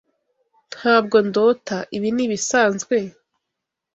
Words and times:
Ntabwo 0.75 1.17
ndota. 1.27 1.77
Ibi 1.95 2.09
ni 2.15 2.23
ibisanzwe? 2.25 2.95